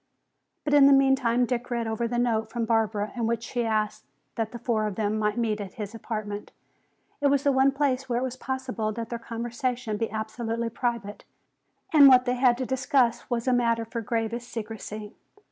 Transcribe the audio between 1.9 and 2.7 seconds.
the note from